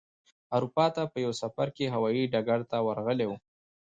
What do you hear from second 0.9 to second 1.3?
ته په